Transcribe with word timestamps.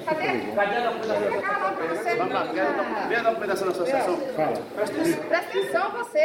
Cadê? 0.00 0.26
Cadê? 0.26 0.40
Cadê 0.54 0.76
a 0.76 0.90
documentação? 0.90 2.16
Vamos 2.18 2.34
lá, 2.34 2.42
vê 3.08 3.14
a 3.16 3.22
documentação 3.22 3.66
da 3.66 3.72
associação? 3.72 4.16
Presta 4.74 5.36
atenção, 5.36 5.90
você. 5.92 6.24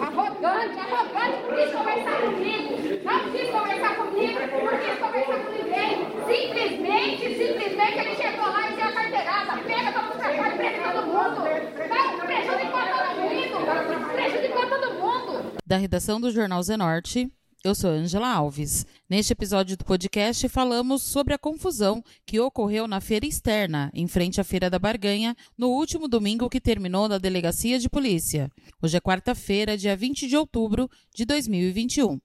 Arrogante, 0.00 0.78
arrogante, 0.80 1.38
não 1.44 1.56
quis 1.56 1.70
conversar 1.72 2.16
comigo. 2.20 2.68
Não 3.04 3.20
quis 3.30 3.50
conversar 3.50 3.96
comigo, 3.96 4.40
não 4.40 4.78
quis 4.78 4.98
conversar 4.98 5.38
com 5.38 5.50
ninguém. 5.52 5.92
Simplesmente, 6.26 7.24
simplesmente 7.36 7.98
ele 7.98 8.14
chegou 8.14 8.46
lá 8.48 8.70
e 8.70 8.74
deu 8.74 8.86
a 8.86 8.92
carteirada. 8.92 9.52
Pega 9.62 9.90
mundo 10.02 10.16
pra 10.18 10.28
fora, 10.34 10.50
prende 10.56 10.80
todo 10.80 11.06
mundo. 11.06 11.40
Não, 11.88 12.18
prejudicou 12.26 12.80
todo 12.80 13.08
mundo. 13.20 14.12
Prejudicou 14.12 14.66
todo 14.66 14.86
mundo. 14.94 15.52
Da 15.66 15.76
redação 15.76 16.20
do 16.20 16.30
Jornal 16.30 16.62
Zenorte, 16.62 17.30
eu 17.64 17.74
sou 17.74 17.90
Angela 17.90 18.28
Alves. 18.28 18.86
Neste 19.08 19.32
episódio 19.32 19.76
do 19.76 19.84
podcast, 19.84 20.48
falamos 20.48 21.02
sobre 21.02 21.34
a 21.34 21.38
confusão 21.38 22.02
que 22.24 22.38
ocorreu 22.38 22.86
na 22.86 23.00
feira 23.00 23.26
externa, 23.26 23.90
em 23.92 24.06
frente 24.06 24.40
à 24.40 24.44
Feira 24.44 24.70
da 24.70 24.78
Barganha, 24.78 25.36
no 25.56 25.68
último 25.68 26.06
domingo 26.06 26.48
que 26.48 26.60
terminou 26.60 27.08
na 27.08 27.18
delegacia 27.18 27.78
de 27.78 27.88
polícia. 27.88 28.50
Hoje 28.82 28.96
é 28.96 29.00
quarta-feira, 29.00 29.76
dia 29.76 29.96
20 29.96 30.28
de 30.28 30.36
outubro 30.36 30.88
de 31.14 31.24
2021. 31.24 32.18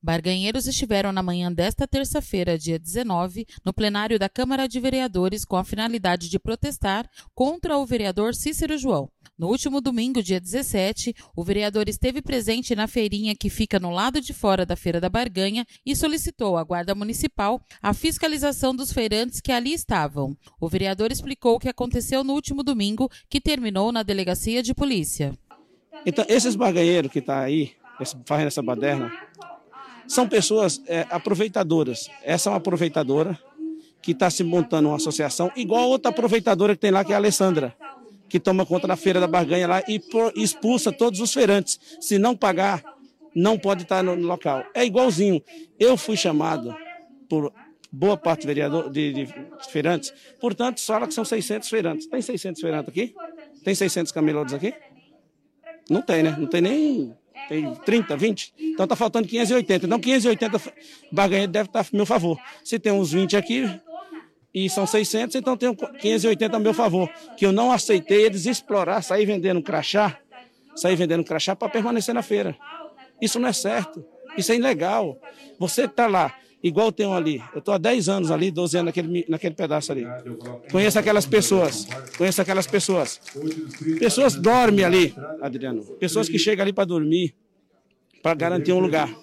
Barganheiros 0.00 0.68
estiveram 0.68 1.10
na 1.10 1.22
manhã 1.24 1.52
desta 1.52 1.86
terça-feira, 1.86 2.56
dia 2.56 2.78
19, 2.78 3.44
no 3.64 3.72
plenário 3.72 4.16
da 4.16 4.28
Câmara 4.28 4.68
de 4.68 4.78
Vereadores 4.78 5.44
com 5.44 5.56
a 5.56 5.64
finalidade 5.64 6.28
de 6.30 6.38
protestar 6.38 7.08
contra 7.34 7.76
o 7.76 7.84
vereador 7.84 8.32
Cícero 8.32 8.78
João. 8.78 9.10
No 9.36 9.48
último 9.48 9.80
domingo, 9.80 10.22
dia 10.22 10.40
17, 10.40 11.14
o 11.34 11.42
vereador 11.44 11.88
esteve 11.88 12.22
presente 12.22 12.76
na 12.76 12.86
feirinha 12.86 13.34
que 13.34 13.50
fica 13.50 13.80
no 13.80 13.90
lado 13.90 14.20
de 14.20 14.32
fora 14.32 14.64
da 14.64 14.76
Feira 14.76 15.00
da 15.00 15.08
Barganha 15.08 15.66
e 15.84 15.96
solicitou 15.96 16.56
à 16.56 16.62
Guarda 16.62 16.94
Municipal 16.94 17.60
a 17.82 17.92
fiscalização 17.92 18.74
dos 18.74 18.92
feirantes 18.92 19.40
que 19.40 19.50
ali 19.50 19.72
estavam. 19.72 20.36
O 20.60 20.68
vereador 20.68 21.10
explicou 21.10 21.56
o 21.56 21.58
que 21.58 21.68
aconteceu 21.68 22.22
no 22.22 22.34
último 22.34 22.62
domingo, 22.62 23.10
que 23.28 23.40
terminou 23.40 23.90
na 23.90 24.04
delegacia 24.04 24.62
de 24.62 24.72
polícia. 24.74 25.36
Então, 26.06 26.24
esses 26.28 26.54
barganheiros 26.54 27.10
que 27.10 27.18
estão 27.18 27.34
aí, 27.36 27.72
esse- 28.00 28.16
fazendo 28.24 28.46
essa 28.48 28.62
baderna, 28.62 29.12
são 30.08 30.28
pessoas 30.28 30.82
é, 30.86 31.06
aproveitadoras. 31.10 32.10
Essa 32.24 32.48
é 32.48 32.52
uma 32.52 32.58
aproveitadora 32.58 33.38
que 34.02 34.12
está 34.12 34.30
se 34.30 34.42
montando 34.42 34.88
uma 34.88 34.96
associação, 34.96 35.52
igual 35.54 35.88
outra 35.88 36.10
aproveitadora 36.10 36.74
que 36.74 36.80
tem 36.80 36.90
lá, 36.90 37.04
que 37.04 37.12
é 37.12 37.14
a 37.14 37.18
Alessandra, 37.18 37.76
que 38.28 38.40
toma 38.40 38.64
conta 38.64 38.86
da 38.86 38.96
feira 38.96 39.20
da 39.20 39.26
barganha 39.26 39.66
lá 39.66 39.82
e 39.86 40.00
expulsa 40.36 40.90
todos 40.90 41.20
os 41.20 41.32
feirantes. 41.32 41.78
Se 42.00 42.18
não 42.18 42.34
pagar, 42.34 42.82
não 43.34 43.58
pode 43.58 43.82
estar 43.82 44.02
no, 44.02 44.16
no 44.16 44.26
local. 44.26 44.64
É 44.74 44.84
igualzinho. 44.84 45.42
Eu 45.78 45.96
fui 45.96 46.16
chamado 46.16 46.74
por 47.28 47.52
boa 47.90 48.16
parte 48.16 48.46
vereador, 48.46 48.90
de, 48.90 49.12
de 49.12 49.28
feirantes, 49.70 50.12
portanto, 50.40 50.80
fala 50.80 51.06
que 51.06 51.14
são 51.14 51.24
600 51.24 51.68
feirantes. 51.68 52.06
Tem 52.06 52.20
600 52.20 52.60
feirantes 52.60 52.88
aqui? 52.88 53.14
Tem 53.64 53.74
600 53.74 54.12
camelôs 54.12 54.52
aqui? 54.52 54.74
Não 55.90 56.02
tem, 56.02 56.22
né? 56.22 56.36
Não 56.38 56.46
tem 56.46 56.60
nem. 56.60 57.16
Tem 57.48 57.74
30, 57.74 58.16
20? 58.16 58.54
Então 58.58 58.86
tá 58.86 58.94
faltando 58.94 59.26
580. 59.26 59.86
Então 59.86 59.98
580 59.98 60.60
barganheiros 61.10 61.52
deve 61.52 61.68
estar 61.68 61.80
a 61.80 61.86
meu 61.92 62.06
favor. 62.06 62.38
Se 62.62 62.78
tem 62.78 62.92
uns 62.92 63.12
20 63.12 63.36
aqui 63.36 63.68
e 64.54 64.68
são 64.68 64.86
600, 64.86 65.36
então 65.36 65.56
tem 65.56 65.74
580 65.74 66.56
a 66.56 66.60
meu 66.60 66.74
favor. 66.74 67.08
Que 67.36 67.46
eu 67.46 67.52
não 67.52 67.72
aceitei 67.72 68.26
eles 68.26 68.46
explorar, 68.46 69.02
sair 69.02 69.24
vendendo 69.24 69.62
crachá, 69.62 70.18
sair 70.76 70.96
vendendo 70.96 71.24
crachá 71.24 71.56
para 71.56 71.68
permanecer 71.68 72.14
na 72.14 72.22
feira. 72.22 72.56
Isso 73.20 73.38
não 73.38 73.48
é 73.48 73.52
certo. 73.52 74.04
Isso 74.36 74.52
é 74.52 74.56
ilegal. 74.56 75.18
Você 75.58 75.84
está 75.84 76.06
lá, 76.06 76.34
igual 76.62 76.92
tem 76.92 77.06
um 77.06 77.14
ali. 77.14 77.42
Eu 77.52 77.58
estou 77.58 77.74
há 77.74 77.78
10 77.78 78.08
anos 78.08 78.30
ali, 78.30 78.50
12 78.50 78.76
anos 78.76 78.86
naquele, 78.86 79.26
naquele 79.28 79.54
pedaço 79.54 79.90
ali. 79.90 80.06
Conheço 80.70 80.98
aquelas 80.98 81.26
pessoas. 81.26 81.86
Conheço 82.16 82.40
aquelas 82.40 82.66
pessoas. 82.66 83.20
Pessoas 83.98 84.34
dormem 84.34 84.84
ali, 84.84 85.14
Adriano. 85.40 85.82
Pessoas 85.98 86.28
que 86.28 86.38
chegam 86.38 86.62
ali 86.62 86.72
para 86.72 86.84
dormir, 86.84 87.34
para 88.22 88.34
garantir 88.34 88.72
um 88.72 88.80
lugar. 88.80 89.14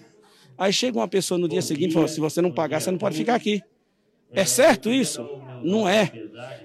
Aí 0.57 0.71
chega 0.71 0.97
uma 0.97 1.07
pessoa 1.07 1.37
no 1.37 1.47
dia 1.47 1.61
seguinte 1.61 1.91
e 1.91 1.93
fala: 1.93 2.07
se 2.07 2.19
você 2.19 2.41
não 2.41 2.51
pagar, 2.51 2.81
você 2.81 2.91
não 2.91 2.97
pode 2.97 3.17
ficar 3.17 3.35
aqui. 3.35 3.61
É 4.31 4.45
certo 4.45 4.91
isso? 4.91 5.27
Não 5.63 5.87
é. 5.87 6.11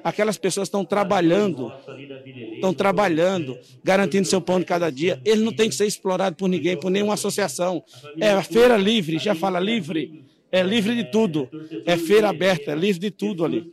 Aquelas 0.02 0.36
pessoas 0.36 0.68
estão 0.68 0.84
trabalhando, 0.84 1.72
estão 2.54 2.74
trabalhando, 2.74 3.58
garantindo 3.82 4.26
seu 4.26 4.40
pão 4.40 4.58
de 4.58 4.66
cada 4.66 4.90
dia. 4.90 5.20
Ele 5.24 5.42
não 5.42 5.52
tem 5.52 5.68
que 5.68 5.74
ser 5.74 5.86
explorado 5.86 6.36
por 6.36 6.48
ninguém, 6.48 6.76
por 6.76 6.90
nenhuma 6.90 7.14
associação. 7.14 7.82
É 8.18 8.30
a 8.30 8.42
feira 8.42 8.76
livre, 8.76 9.18
já 9.18 9.34
fala 9.34 9.60
livre. 9.60 10.24
É 10.52 10.62
livre 10.62 10.96
de 10.96 11.04
tudo. 11.04 11.48
É 11.86 11.96
feira 11.96 12.28
aberta, 12.28 12.72
é 12.72 12.74
livre 12.74 13.00
de 13.00 13.10
tudo 13.10 13.44
ali. 13.44 13.64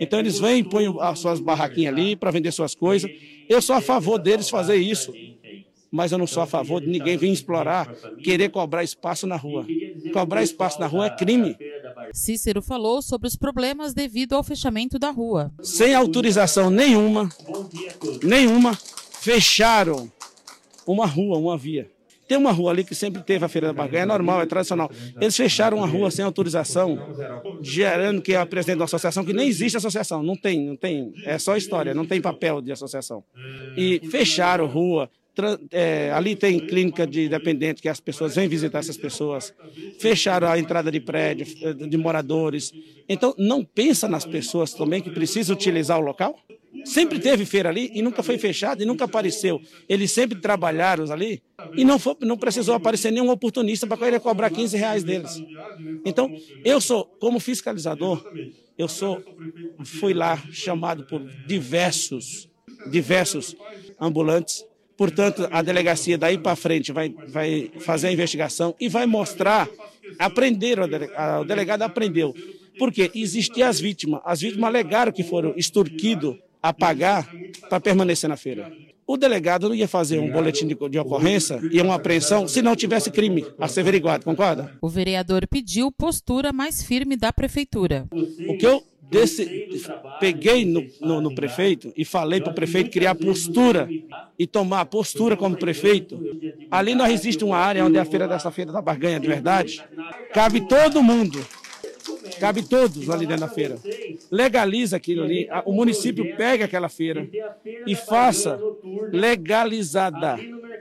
Então 0.00 0.18
eles 0.18 0.40
vêm 0.40 0.58
e 0.58 0.64
põem 0.64 0.94
as 1.00 1.18
suas 1.20 1.40
barraquinhas 1.40 1.94
ali 1.94 2.16
para 2.16 2.30
vender 2.30 2.50
suas 2.52 2.74
coisas. 2.74 3.10
Eu 3.48 3.62
sou 3.62 3.76
a 3.76 3.80
favor 3.80 4.18
deles 4.18 4.50
fazer 4.50 4.76
isso. 4.76 5.12
Mas 5.90 6.12
eu 6.12 6.18
não 6.18 6.26
sou 6.26 6.42
a 6.42 6.46
favor 6.46 6.80
de 6.80 6.88
ninguém 6.88 7.16
vir 7.16 7.30
explorar, 7.30 7.92
querer 8.22 8.50
cobrar 8.50 8.82
espaço 8.82 9.26
na 9.26 9.36
rua. 9.36 9.66
Cobrar 10.12 10.42
espaço 10.42 10.80
na 10.80 10.86
rua 10.86 11.06
é 11.06 11.10
crime. 11.10 11.56
Cícero 12.12 12.60
falou 12.60 13.00
sobre 13.02 13.28
os 13.28 13.36
problemas 13.36 13.94
devido 13.94 14.34
ao 14.34 14.42
fechamento 14.42 14.98
da 14.98 15.10
rua. 15.10 15.52
sem 15.62 15.94
autorização 15.94 16.70
nenhuma, 16.70 17.28
nenhuma, 18.22 18.74
fecharam 19.20 20.10
uma 20.86 21.06
rua, 21.06 21.38
uma 21.38 21.56
via. 21.56 21.90
Tem 22.28 22.36
uma 22.36 22.50
rua 22.50 22.72
ali 22.72 22.82
que 22.82 22.94
sempre 22.94 23.22
teve 23.22 23.44
a 23.44 23.48
Feira 23.48 23.68
da 23.68 23.72
Barganha, 23.72 24.02
é 24.02 24.06
normal, 24.06 24.42
é 24.42 24.46
tradicional. 24.46 24.90
Eles 25.20 25.36
fecharam 25.36 25.78
uma 25.78 25.86
rua 25.86 26.10
sem 26.10 26.24
autorização, 26.24 26.98
gerando 27.62 28.20
que 28.20 28.32
é 28.32 28.36
a 28.36 28.44
presidente 28.44 28.78
da 28.78 28.84
associação, 28.84 29.24
que 29.24 29.32
nem 29.32 29.46
existe 29.46 29.76
associação, 29.76 30.24
não 30.24 30.34
tem, 30.36 30.60
não 30.66 30.76
tem, 30.76 31.12
é 31.24 31.38
só 31.38 31.56
história, 31.56 31.94
não 31.94 32.04
tem 32.04 32.20
papel 32.20 32.60
de 32.60 32.72
associação. 32.72 33.22
E 33.76 34.00
fecharam 34.10 34.66
rua, 34.66 35.08
é, 35.70 36.10
ali 36.12 36.34
tem 36.34 36.58
clínica 36.58 37.06
de 37.06 37.28
dependente, 37.28 37.82
que 37.82 37.88
as 37.88 38.00
pessoas 38.00 38.34
vêm 38.34 38.48
visitar 38.48 38.78
essas 38.78 38.96
pessoas. 38.96 39.52
Fecharam 39.98 40.48
a 40.48 40.58
entrada 40.58 40.90
de 40.90 41.00
prédio, 41.00 41.46
eh, 41.62 41.72
de 41.72 41.96
moradores. 41.96 42.72
Então, 43.08 43.34
não 43.38 43.64
pensa 43.64 44.08
nas 44.08 44.24
pessoas 44.24 44.72
também 44.72 45.02
que 45.02 45.10
precisam 45.10 45.54
utilizar 45.54 45.98
o 45.98 46.02
local? 46.02 46.36
Sempre 46.84 47.18
teve 47.18 47.44
feira 47.44 47.68
ali 47.68 47.90
e 47.94 48.02
nunca 48.02 48.22
foi 48.22 48.38
fechado 48.38 48.82
e 48.82 48.86
nunca 48.86 49.04
apareceu. 49.06 49.60
Eles 49.88 50.12
sempre 50.12 50.40
trabalharam 50.40 51.10
ali 51.10 51.42
e 51.76 51.84
não, 51.84 51.98
foi, 51.98 52.16
não 52.20 52.36
precisou 52.36 52.74
aparecer 52.74 53.10
nenhum 53.10 53.30
oportunista 53.30 53.86
para 53.86 53.96
querer 53.96 54.20
cobrar 54.20 54.50
15 54.50 54.76
reais 54.76 55.02
deles. 55.02 55.42
Então, 56.04 56.32
eu 56.64 56.80
sou, 56.80 57.04
como 57.18 57.40
fiscalizador, 57.40 58.24
eu 58.78 58.88
sou, 58.88 59.22
fui 59.84 60.12
lá 60.12 60.36
chamado 60.52 61.04
por 61.06 61.20
diversos, 61.46 62.48
diversos 62.90 63.56
ambulantes. 64.00 64.64
Portanto, 64.96 65.46
a 65.50 65.60
delegacia 65.62 66.16
daí 66.16 66.38
para 66.38 66.56
frente 66.56 66.90
vai, 66.92 67.14
vai 67.28 67.70
fazer 67.80 68.08
a 68.08 68.12
investigação 68.12 68.74
e 68.80 68.88
vai 68.88 69.04
mostrar, 69.06 69.68
aprenderam, 70.18 70.84
a 70.84 70.86
dele- 70.86 71.10
a- 71.14 71.40
o 71.40 71.44
delegado 71.44 71.82
aprendeu. 71.82 72.34
Porque 72.78 73.10
existiam 73.14 73.68
as 73.68 73.80
vítimas. 73.80 74.20
As 74.24 74.40
vítimas 74.40 74.68
alegaram 74.68 75.12
que 75.12 75.22
foram 75.22 75.54
extorquidos 75.56 76.36
a 76.62 76.72
pagar 76.72 77.28
para 77.68 77.80
permanecer 77.80 78.28
na 78.28 78.36
feira. 78.36 78.70
O 79.06 79.16
delegado 79.16 79.68
não 79.68 79.74
ia 79.74 79.86
fazer 79.86 80.18
um 80.18 80.30
boletim 80.30 80.66
de, 80.66 80.74
de 80.90 80.98
ocorrência 80.98 81.60
e 81.70 81.80
uma 81.80 81.94
apreensão 81.94 82.48
se 82.48 82.60
não 82.60 82.74
tivesse 82.74 83.08
crime 83.10 83.46
a 83.58 83.68
ser 83.68 83.80
averiguado, 83.80 84.24
concorda? 84.24 84.76
O 84.82 84.88
vereador 84.88 85.46
pediu 85.46 85.92
postura 85.92 86.52
mais 86.52 86.82
firme 86.82 87.16
da 87.16 87.32
prefeitura. 87.32 88.06
O 88.10 88.58
que 88.58 88.66
eu 88.66 88.82
desse, 89.10 89.68
peguei 90.20 90.64
no, 90.64 90.84
no- 91.00 91.20
no 91.20 91.34
prefeito 91.34 91.92
e 91.96 92.04
falei 92.04 92.40
para 92.40 92.50
o 92.52 92.54
prefeito 92.54 92.90
criar 92.90 93.14
postura 93.14 93.88
e 94.38 94.46
tomar 94.46 94.84
postura 94.86 95.36
como 95.36 95.56
prefeito. 95.56 96.20
Ali 96.70 96.94
não 96.94 97.06
existe 97.06 97.44
uma 97.44 97.56
área 97.56 97.84
onde 97.84 97.96
é 97.96 98.00
a 98.00 98.04
feira 98.04 98.26
dessa 98.28 98.50
feira 98.50 98.72
da 98.72 98.82
barganha 98.82 99.20
de 99.20 99.26
verdade. 99.28 99.82
Cabe 100.32 100.60
todo 100.68 101.02
mundo. 101.02 101.44
Cabe 102.40 102.62
todos 102.62 103.08
ali 103.08 103.26
dentro 103.26 103.46
da 103.46 103.48
feira. 103.48 103.78
Legaliza 104.30 104.96
aquilo 104.96 105.22
ali. 105.24 105.48
O 105.64 105.72
município 105.72 106.36
pega 106.36 106.64
aquela 106.66 106.88
feira 106.88 107.26
e 107.86 107.94
faça 107.94 108.60
legalizada. 109.12 110.38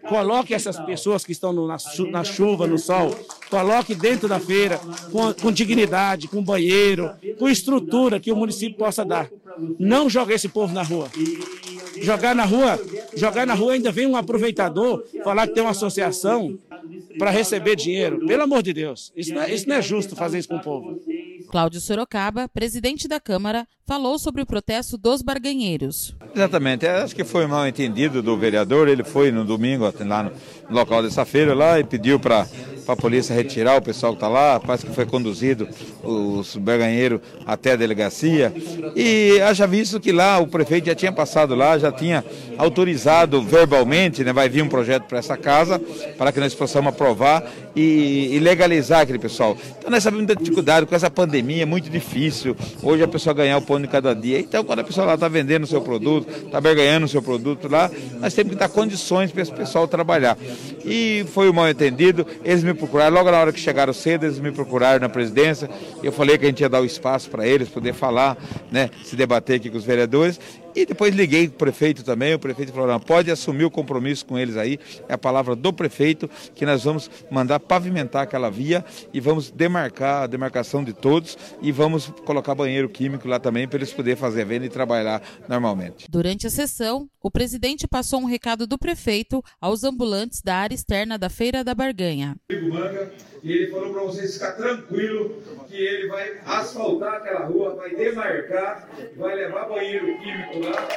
Coloque 0.07 0.53
essas 0.53 0.79
pessoas 0.79 1.23
que 1.25 1.31
estão 1.31 1.51
no- 1.53 1.67
na, 1.67 1.77
na 2.11 2.23
chuva, 2.23 2.67
no 2.67 2.77
sol, 2.77 3.15
coloque 3.49 3.95
dentro 3.95 4.27
da 4.27 4.39
feira 4.39 4.79
com, 5.11 5.33
com 5.33 5.51
dignidade, 5.51 6.27
com 6.27 6.43
banheiro, 6.43 7.09
com 7.39 7.49
estrutura 7.49 8.19
que 8.19 8.31
o 8.31 8.35
município 8.35 8.77
possa 8.77 9.03
dar. 9.03 9.29
Não 9.79 10.09
jogue 10.09 10.33
esse 10.33 10.49
povo 10.49 10.73
na 10.73 10.83
rua. 10.83 11.09
Jogar 12.01 12.35
na 12.35 12.43
rua, 12.43 12.79
jogar 13.15 13.47
na 13.47 13.53
rua 13.53 13.73
ainda 13.73 13.91
vem 13.91 14.05
um 14.05 14.17
aproveitador 14.17 15.03
falar 15.23 15.47
que 15.47 15.53
tem 15.53 15.63
uma 15.63 15.71
associação 15.71 16.57
para 17.17 17.31
receber 17.31 17.75
dinheiro. 17.77 18.25
Pelo 18.27 18.43
amor 18.43 18.61
de 18.61 18.73
Deus, 18.73 19.13
isso 19.15 19.33
não, 19.33 19.41
é, 19.41 19.53
isso 19.53 19.67
não 19.69 19.75
é 19.77 19.81
justo 19.81 20.15
fazer 20.15 20.39
isso 20.39 20.49
com 20.49 20.57
o 20.57 20.61
povo. 20.61 20.99
Cláudio 21.49 21.79
Sorocaba, 21.79 22.47
presidente 22.47 23.07
da 23.07 23.19
Câmara, 23.19 23.67
falou 23.85 24.17
sobre 24.19 24.41
o 24.41 24.45
protesto 24.45 24.97
dos 24.97 25.21
barganheiros. 25.21 26.15
Exatamente, 26.35 26.85
acho 26.85 27.15
que 27.15 27.23
foi 27.23 27.47
mal 27.47 27.67
entendido 27.67 28.21
do 28.21 28.37
vereador, 28.37 28.87
ele 28.87 29.03
foi 29.03 29.31
no 29.31 29.45
domingo 29.45 29.85
lá 30.05 30.23
no 30.23 30.31
local 30.69 31.01
dessa 31.01 31.23
feira 31.25 31.53
lá 31.53 31.79
e 31.79 31.83
pediu 31.83 32.19
para 32.19 32.47
a 32.87 32.95
polícia 32.95 33.35
retirar 33.35 33.77
o 33.77 33.81
pessoal 33.81 34.13
que 34.13 34.17
está 34.17 34.27
lá, 34.27 34.59
parece 34.59 34.85
que 34.85 34.93
foi 34.93 35.05
conduzido 35.05 35.67
os 36.03 36.55
barganheiros 36.55 37.19
até 37.45 37.73
a 37.73 37.75
delegacia 37.75 38.53
e 38.95 39.39
haja 39.41 39.65
visto 39.65 39.99
que 39.99 40.11
lá 40.11 40.39
o 40.39 40.47
prefeito 40.47 40.85
já 40.87 40.95
tinha 40.95 41.11
passado 41.11 41.55
lá, 41.55 41.77
já 41.77 41.91
tinha 41.91 42.23
autorizado 42.57 43.41
verbalmente, 43.41 44.23
né, 44.23 44.31
vai 44.31 44.47
vir 44.49 44.61
um 44.61 44.69
projeto 44.69 45.03
para 45.03 45.19
essa 45.19 45.35
casa 45.35 45.79
para 46.17 46.31
que 46.31 46.39
nós 46.39 46.53
possamos 46.53 46.89
aprovar 46.89 47.43
e, 47.75 48.35
e, 48.35 48.39
legalizar 48.39 49.01
aquele 49.01 49.19
pessoal. 49.19 49.57
Então 49.77 49.91
nós 49.91 50.01
sabemos 50.01 50.27
da 50.27 50.33
dificuldade 50.33 50.85
com 50.85 50.95
essa 50.95 51.09
pandemia, 51.09 51.63
é 51.63 51.65
muito 51.65 51.89
difícil 51.89 52.55
hoje 52.81 53.03
a 53.03 53.07
pessoa 53.07 53.33
ganhar 53.33 53.57
o 53.57 53.61
pão 53.61 53.81
de 53.81 53.87
cada 53.87 54.13
dia. 54.13 54.39
Então 54.39 54.63
quando 54.63 54.79
a 54.79 54.83
pessoa 54.83 55.05
lá 55.05 55.15
está 55.15 55.27
vendendo 55.27 55.63
o 55.63 55.67
seu 55.67 55.81
produto, 55.81 56.29
está 56.45 56.61
barganhando 56.61 57.05
o 57.05 57.09
seu 57.09 57.21
produto 57.21 57.67
lá, 57.67 57.91
nós 58.19 58.33
temos 58.33 58.53
que 58.53 58.59
dar 58.59 58.69
condições 58.69 59.31
para 59.31 59.41
esse 59.41 59.51
pessoal 59.51 59.87
trabalhar. 59.87 60.37
E 60.85 61.25
foi 61.33 61.49
o 61.49 61.53
mal 61.53 61.69
entendido, 61.69 62.25
eles 62.43 62.63
me 62.63 62.74
procuraram, 62.75 63.15
logo 63.15 63.31
na 63.31 63.39
hora 63.39 63.51
que 63.51 63.59
chegaram 63.59 63.93
cedo, 63.93 64.25
eles 64.25 64.39
me 64.39 64.51
procuraram 64.51 64.99
na 64.99 65.09
presidência, 65.09 65.69
eu 66.03 66.11
falei 66.11 66.37
que 66.37 66.45
a 66.45 66.49
gente 66.49 66.61
ia 66.61 66.69
dar 66.69 66.81
o 66.81 66.85
espaço 66.85 67.29
para 67.29 67.47
eles 67.47 67.69
poder 67.69 67.93
falar, 67.93 68.37
né, 68.71 68.89
se 69.03 69.15
debater 69.15 69.57
aqui 69.57 69.69
com 69.69 69.77
os 69.77 69.85
vereadores, 69.85 70.39
e 70.75 70.85
depois 70.85 71.15
liguei 71.15 71.47
para 71.47 71.55
o 71.55 71.57
prefeito 71.57 72.03
também, 72.03 72.33
o 72.33 72.39
prefeito 72.39 72.73
falou, 72.73 72.87
não, 72.87 72.99
pode 72.99 73.31
assumir 73.31 73.65
o 73.65 73.71
compromisso 73.71 74.25
com 74.25 74.37
eles 74.37 74.57
aí, 74.57 74.79
é 75.07 75.13
a 75.13 75.17
palavra 75.17 75.55
do 75.55 75.71
prefeito, 75.71 76.29
que 76.53 76.65
nós 76.65 76.83
vamos 76.83 77.09
mandar 77.31 77.59
pavimentar 77.59 78.23
aquela 78.23 78.49
via 78.49 78.83
e 79.13 79.19
vamos 79.19 79.49
demarcar 79.49 80.23
a 80.23 80.27
demarcação 80.27 80.83
de 80.83 80.93
todos 80.93 81.37
e 81.61 81.71
vamos 81.71 82.07
colocar 82.25 82.53
banheiro 82.53 82.89
químico 82.89 83.27
lá 83.27 83.39
também 83.39 83.67
para 83.67 83.77
eles 83.77 83.93
poderem 83.93 84.17
fazer 84.17 84.41
a 84.41 84.45
venda 84.45 84.65
e 84.65 84.69
trabalhar 84.69 85.21
normalmente. 85.47 86.07
Durante 86.09 86.47
a 86.47 86.49
sessão, 86.49 87.09
o 87.21 87.31
presidente 87.31 87.87
passou 87.87 88.21
um 88.21 88.25
recado 88.25 88.67
do 88.67 88.77
prefeito 88.77 89.43
aos 89.59 89.83
ambulantes 89.83 90.41
da 90.41 90.55
área 90.55 90.75
externa 90.75 91.17
da 91.17 91.29
Feira 91.29 91.63
da 91.63 91.73
Barganha. 91.73 92.35
E 93.45 93.51
ele 93.51 93.67
falou 93.67 93.93
para 93.93 94.01
vocês 94.01 94.33
ficar 94.33 94.53
tranquilo 94.53 95.39
que 95.67 95.75
ele 95.75 96.07
vai 96.07 96.41
asfaltar 96.47 97.13
aquela 97.13 97.45
rua, 97.45 97.75
vai 97.75 97.91
demarcar, 97.91 98.89
vai 99.15 99.35
levar 99.35 99.69
banheiro 99.69 100.17
químico 100.17 100.67
lá. 100.67 100.87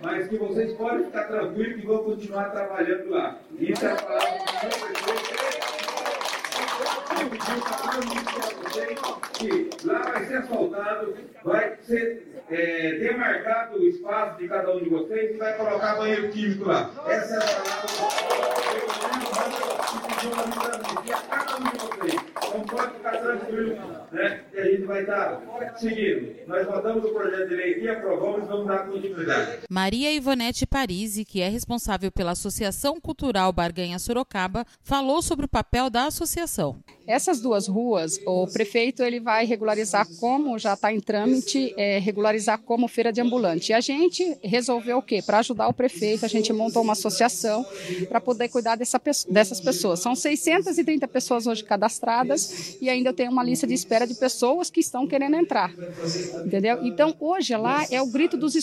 Mas 0.00 0.28
que 0.28 0.36
vocês 0.36 0.72
podem 0.74 1.06
ficar 1.06 1.24
tranquilos 1.24 1.80
que 1.80 1.86
vão 1.88 2.04
continuar 2.04 2.50
trabalhando 2.50 3.10
lá. 3.10 3.40
Isso 3.58 3.84
é 3.84 3.90
a 3.90 3.96
palavra 3.96 4.38
que 9.32 9.70
lá 9.84 9.98
vai 9.98 10.24
ser 10.24 10.36
asfaltado, 10.36 11.14
vai 11.42 11.76
ser 11.82 12.41
é, 12.52 12.92
demarcado 12.98 13.78
o 13.78 13.88
espaço 13.88 14.38
de 14.38 14.48
cada 14.48 14.70
um 14.74 14.80
de 14.80 14.90
vocês 14.90 15.34
e 15.34 15.38
vai 15.38 15.56
colocar 15.56 15.96
banheiro 15.96 16.28
químico 16.28 16.68
lá. 16.68 16.90
Essa 17.06 17.34
é 17.34 17.38
a 17.38 17.40
palavra 17.40 17.86
que 19.88 19.98
pediu 20.06 20.32
a 20.34 21.20
cada 21.22 21.56
um 21.56 21.64
de 21.64 21.78
vocês. 21.78 22.14
Então 22.14 22.60
pode 22.60 22.60
ficar 22.60 22.60
tranquilo, 22.60 22.71
né? 24.12 24.40
E 24.52 24.58
a 24.58 24.64
gente 24.64 24.84
vai 24.84 25.02
estar 25.02 25.40
seguindo. 25.76 26.34
Nós 26.46 26.66
votamos 26.66 27.04
o 27.04 27.08
projeto 27.08 27.48
de 27.48 27.54
lei 27.54 27.80
e 27.80 27.88
aprovamos 27.88 28.44
e 28.44 28.46
vamos 28.46 28.66
dar 28.66 28.86
continuidade. 28.86 29.60
Maria 29.68 30.12
Ivonete 30.12 30.66
Parisi, 30.66 31.24
que 31.24 31.40
é 31.40 31.48
responsável 31.48 32.12
pela 32.12 32.32
Associação 32.32 33.00
Cultural 33.00 33.52
Barganha 33.52 33.98
Sorocaba, 33.98 34.66
falou 34.82 35.22
sobre 35.22 35.46
o 35.46 35.48
papel 35.48 35.88
da 35.88 36.06
associação. 36.06 36.76
Essas 37.06 37.40
duas 37.40 37.66
ruas, 37.66 38.20
o 38.24 38.46
prefeito 38.46 39.02
ele 39.02 39.18
vai 39.18 39.44
regularizar 39.44 40.06
como 40.20 40.58
já 40.58 40.74
está 40.74 40.92
em 40.92 41.00
trâmite, 41.00 41.74
é, 41.76 41.98
regularizar 41.98 42.58
como 42.58 42.86
feira 42.86 43.12
de 43.12 43.20
ambulante. 43.20 43.72
E 43.72 43.74
a 43.74 43.80
gente 43.80 44.38
resolveu 44.42 44.98
o 44.98 45.02
quê? 45.02 45.20
Para 45.20 45.38
ajudar 45.38 45.68
o 45.68 45.72
prefeito, 45.72 46.24
a 46.24 46.28
gente 46.28 46.52
montou 46.52 46.82
uma 46.82 46.92
associação 46.92 47.66
para 48.08 48.20
poder 48.20 48.48
cuidar 48.48 48.76
dessa, 48.76 49.00
dessas 49.28 49.60
pessoas. 49.60 50.00
São 50.00 50.14
630 50.14 51.08
pessoas 51.08 51.46
hoje 51.46 51.64
cadastradas 51.64 52.71
e 52.80 52.88
ainda 52.88 53.12
tem 53.12 53.28
uma 53.28 53.42
lista 53.42 53.66
de 53.66 53.74
espera 53.74 54.06
de 54.06 54.14
pessoas 54.14 54.70
que 54.70 54.80
estão 54.80 55.06
querendo 55.06 55.36
entrar. 55.36 55.72
Entendeu? 56.44 56.78
Então, 56.82 57.14
hoje 57.20 57.56
lá 57.56 57.86
é 57.90 58.00
o 58.00 58.06
grito 58.06 58.36
dos, 58.36 58.54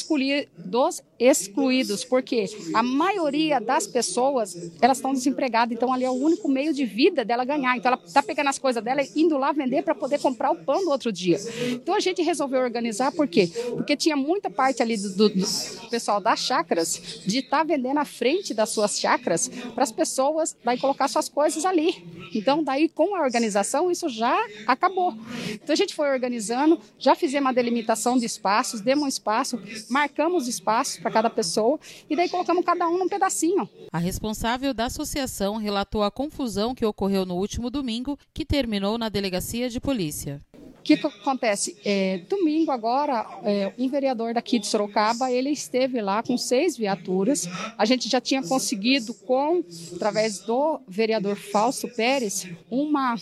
dos 0.57 1.01
excluídos, 1.19 2.03
porque 2.03 2.45
a 2.73 2.83
maioria 2.83 3.59
das 3.59 3.85
pessoas, 3.85 4.71
elas 4.81 4.97
estão 4.97 5.13
desempregadas, 5.13 5.75
então 5.75 5.93
ali 5.93 6.03
é 6.05 6.09
o 6.09 6.13
único 6.13 6.47
meio 6.47 6.73
de 6.73 6.85
vida 6.85 7.23
dela 7.25 7.43
ganhar. 7.43 7.77
Então, 7.77 7.91
ela 7.91 8.01
está 8.03 8.23
pegando 8.23 8.49
as 8.49 8.57
coisas 8.57 8.83
dela 8.83 9.01
e 9.01 9.09
indo 9.15 9.37
lá 9.37 9.51
vender 9.51 9.83
para 9.83 9.95
poder 9.95 10.19
comprar 10.19 10.51
o 10.51 10.55
pão 10.55 10.83
do 10.83 10.89
outro 10.89 11.11
dia. 11.11 11.39
Então 11.71 11.95
a 11.95 11.99
gente 11.99 12.21
resolveu 12.21 12.61
organizar, 12.61 13.11
por 13.11 13.27
quê? 13.27 13.49
Porque 13.71 13.95
tinha 13.95 14.15
muita 14.15 14.49
parte 14.49 14.81
ali 14.81 14.97
do, 14.97 15.09
do, 15.09 15.29
do 15.29 15.89
pessoal 15.89 16.19
das 16.19 16.39
chacras 16.39 17.21
de 17.25 17.39
estar 17.39 17.59
tá 17.59 17.63
vendendo 17.63 17.99
à 17.99 18.05
frente 18.05 18.53
das 18.53 18.69
suas 18.69 18.99
chacras 18.99 19.47
para 19.73 19.83
as 19.83 19.91
pessoas 19.91 20.55
daí 20.63 20.77
colocar 20.77 21.07
suas 21.07 21.29
coisas 21.29 21.65
ali. 21.65 22.03
Então, 22.33 22.63
daí 22.63 22.89
com 22.89 23.15
a 23.15 23.21
organização, 23.21 23.88
isso 23.91 24.09
já 24.09 24.37
acabou. 24.67 25.13
Então 25.49 25.73
a 25.73 25.75
gente 25.75 25.95
foi 25.95 26.09
organizando, 26.09 26.79
já 26.97 27.15
fizemos 27.15 27.47
uma 27.47 27.53
delimitação 27.53 28.17
de 28.17 28.25
espaços, 28.25 28.81
demos 28.81 29.03
um 29.03 29.07
espaço, 29.07 29.61
marcamos 29.89 30.47
espaços 30.47 30.97
para 30.97 31.11
cada 31.11 31.29
pessoa 31.29 31.79
e 32.09 32.15
daí 32.15 32.29
colocamos 32.29 32.63
cada 32.65 32.87
um 32.87 32.97
num 32.97 33.07
pedacinho. 33.07 33.69
A 33.91 33.97
responsável 33.97 34.73
da 34.73 34.85
associação 34.85 35.57
relatou 35.57 36.03
a 36.03 36.11
confusão 36.11 36.75
que 36.75 36.85
ocorreu 36.85 37.25
no 37.25 37.35
último 37.35 37.69
domingo 37.69 38.17
que 38.33 38.45
terminou 38.45 38.97
na 38.97 39.09
delegacia 39.09 39.69
de 39.69 39.79
polícia. 39.79 40.41
Que, 40.89 40.97
que, 40.97 41.05
acontece? 41.05 41.77
É, 41.85 42.21
domingo 42.27 42.71
agora, 42.71 43.23
é, 43.43 43.71
um 43.77 43.87
vereador 43.87 44.33
daqui 44.33 44.57
de 44.57 44.65
Sorocaba, 44.65 45.31
ele 45.31 45.51
esteve 45.51 46.01
lá 46.01 46.23
com 46.23 46.35
seis 46.35 46.75
viaturas. 46.75 47.47
A 47.77 47.85
gente 47.85 48.09
já 48.09 48.19
tinha 48.19 48.41
conseguido, 48.41 49.13
com 49.13 49.63
através 49.95 50.39
do 50.39 50.81
vereador 50.87 51.35
Falso 51.35 51.87
Pérez, 51.89 52.47
uma, 52.71 53.13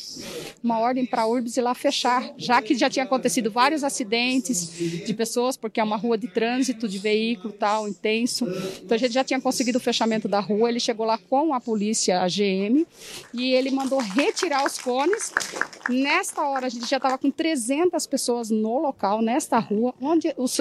uma 0.63 0.79
ordem 0.79 1.05
para 1.05 1.23
a 1.23 1.27
URBS 1.27 1.57
ir 1.57 1.61
lá 1.61 1.75
fechar, 1.75 2.31
já 2.37 2.61
que 2.61 2.73
já 2.73 2.89
tinha 2.89 3.03
acontecido 3.03 3.51
vários 3.51 3.83
acidentes 3.83 4.71
de 5.05 5.13
pessoas, 5.13 5.57
porque 5.57 5.81
é 5.81 5.83
uma 5.83 5.97
rua 5.97 6.17
de 6.17 6.29
trânsito, 6.29 6.87
de 6.87 6.97
veículo 6.97 7.51
tal, 7.51 7.85
intenso. 7.85 8.45
Então 8.81 8.95
a 8.95 8.97
gente 8.97 9.11
já 9.11 9.25
tinha 9.25 9.41
conseguido 9.41 9.77
o 9.77 9.81
fechamento 9.81 10.29
da 10.29 10.39
rua. 10.39 10.69
Ele 10.69 10.79
chegou 10.79 11.05
lá 11.05 11.17
com 11.17 11.53
a 11.53 11.59
polícia, 11.59 12.21
a 12.21 12.29
GM, 12.29 12.87
e 13.33 13.51
ele 13.51 13.71
mandou 13.71 13.99
retirar 13.99 14.65
os 14.65 14.77
cones. 14.77 15.33
Nesta 15.89 16.43
hora, 16.43 16.67
a 16.67 16.69
gente 16.69 16.89
já 16.89 16.95
estava 16.95 17.17
com 17.17 17.29
300 17.29 17.56
pessoas 18.07 18.49
no 18.49 18.77
local, 18.79 19.21
nesta 19.21 19.59
rua, 19.59 19.93
onde 20.01 20.33
os, 20.37 20.59